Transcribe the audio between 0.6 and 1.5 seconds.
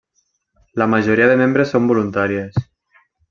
La majoria de